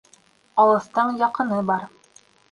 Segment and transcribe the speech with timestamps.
[0.61, 1.85] Алыҫтың яҡыны бар.